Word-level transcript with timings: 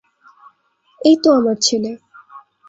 এইতো 1.01 1.29
আমার 1.31 1.57
ছেলে। 1.61 1.91